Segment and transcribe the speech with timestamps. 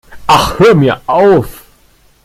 [0.27, 1.63] Ach, hör mir auf!